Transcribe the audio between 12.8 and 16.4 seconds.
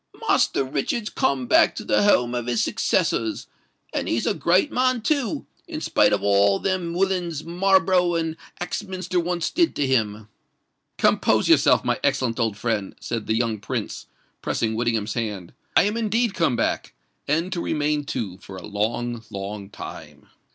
said the young Prince, pressing Whittingham's hand: "I am indeed